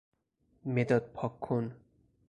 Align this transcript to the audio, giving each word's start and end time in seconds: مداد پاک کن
مداد 0.65 1.11
پاک 1.13 1.39
کن 1.41 1.75